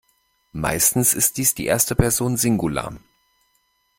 [0.55, 2.97] Meistens ist dies die erste Person Singular.